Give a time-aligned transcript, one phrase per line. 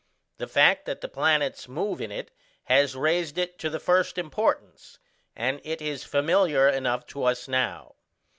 [0.39, 2.31] The fact that the planets move in it
[2.63, 4.97] has raised it to the first importance,
[5.35, 7.93] and it is familiar enough to us now.